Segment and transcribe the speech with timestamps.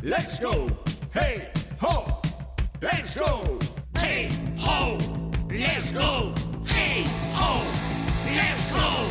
[0.00, 0.68] Let's go,
[1.12, 1.50] hey,
[1.80, 2.20] ho.
[2.80, 3.58] Let's go,
[3.96, 4.96] hey, ho.
[5.50, 6.32] Let's go,
[6.68, 7.02] hey,
[7.34, 7.62] ho.
[8.24, 9.08] Let's go.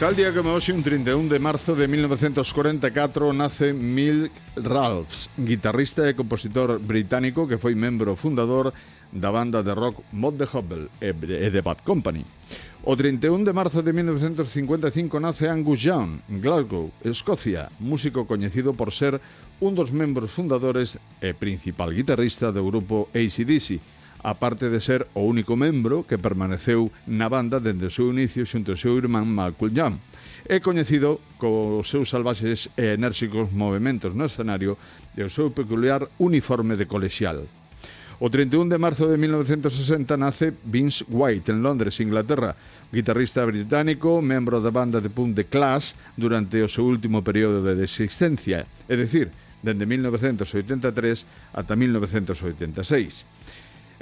[0.00, 6.16] Tal día como hoxe, un 31 de marzo de 1944, nace Milk Ralphs, guitarrista e
[6.16, 8.72] compositor británico que foi membro fundador
[9.12, 12.24] da banda de rock Mod the Hobble e The Bad Company.
[12.84, 18.90] O 31 de marzo de 1955 nace Angus Young, en Glasgow, Escocia, músico coñecido por
[18.90, 19.22] ser
[19.62, 23.78] un dos membros fundadores e principal guitarrista do grupo ACDC,
[24.26, 28.74] aparte de ser o único membro que permaneceu na banda dende o seu inicio xunto
[28.74, 30.02] ao seu irmán Malcolm Young.
[30.50, 34.74] É coñecido cos seus salvaxes e enérxicos movimentos no escenario
[35.14, 37.46] e o seu peculiar uniforme de colexial.
[38.20, 42.54] O 31 de marzo de 1960 nace Vince White en Londres, Inglaterra,
[42.92, 47.82] guitarrista británico, membro da banda de punk The Clash durante o seu último período de
[47.82, 53.24] existencia, é dicir, dende 1983 ata 1986.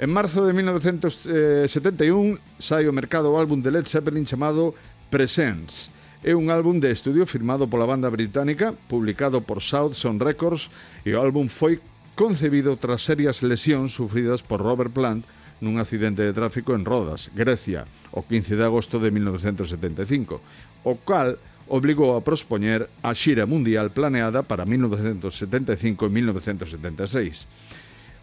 [0.01, 4.73] En marzo de 1971 sai ao mercado o álbum de Led Zeppelin chamado
[5.13, 5.93] Presents.
[6.25, 10.69] É un álbum de estudio firmado pola banda británica, publicado por South Sound Records,
[11.05, 11.81] e o álbum foi
[12.15, 15.23] concebido tras serias lesións sufridas por Robert Plant
[15.61, 20.41] nun accidente de tráfico en Rodas, Grecia, o 15 de agosto de 1975,
[20.83, 21.37] o cal
[21.69, 27.47] obligou a prospoñer a xira mundial planeada para 1975 e 1976.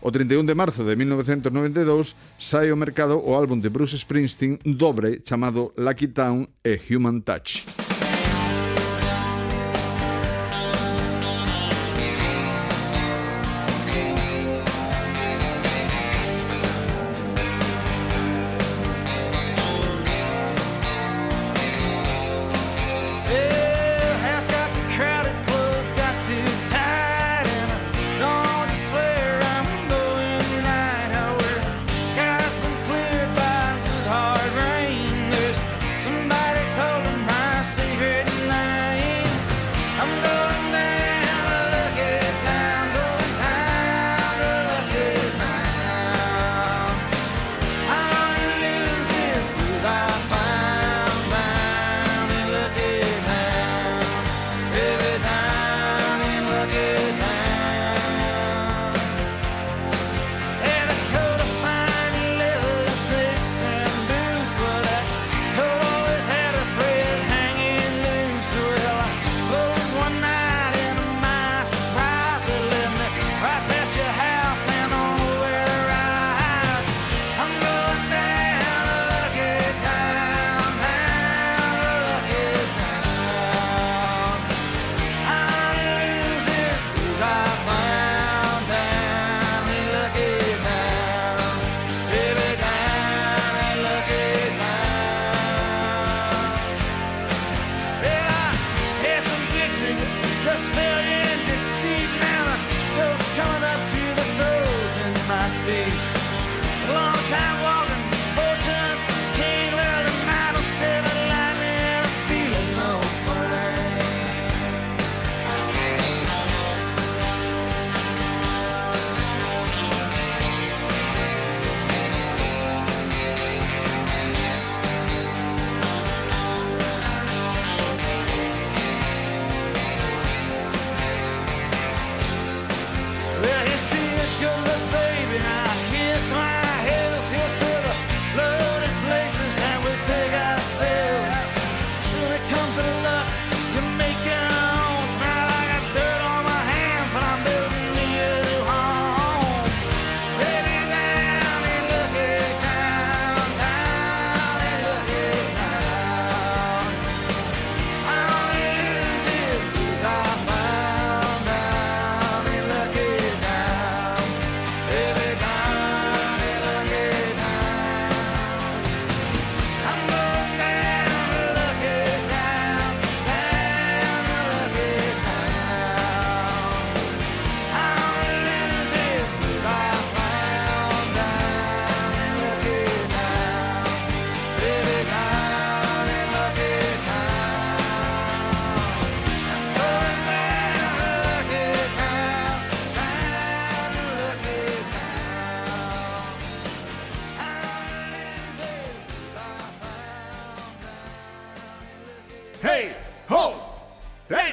[0.02, 5.22] O 31 de marzo de 1992 sai ao mercado o álbum de Bruce Springsteen dobre
[5.24, 7.77] chamado Lucky Town e Human Touch.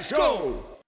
[0.06, 0.75] Let's go.